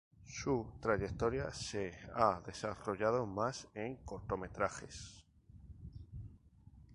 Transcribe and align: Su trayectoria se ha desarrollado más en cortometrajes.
Su 0.25 0.65
trayectoria 0.81 1.53
se 1.53 1.93
ha 2.15 2.41
desarrollado 2.43 3.27
más 3.27 3.67
en 3.75 3.97
cortometrajes. 3.97 5.23